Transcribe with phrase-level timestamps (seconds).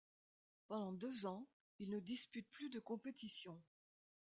[0.67, 1.45] Pendant deux ans,
[1.77, 3.61] il ne dispute plus de compétition.